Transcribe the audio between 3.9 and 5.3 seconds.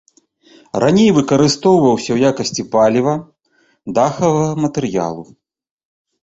дахавага матэрыялу.